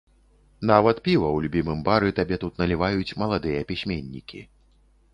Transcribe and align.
Нават 0.71 1.01
піва 1.07 1.27
ў 1.33 1.37
любімым 1.47 1.85
бары 1.91 2.09
табе 2.23 2.41
тут 2.47 2.59
наліваюць 2.65 3.15
маладыя 3.23 3.65
пісьменнікі. 3.75 4.47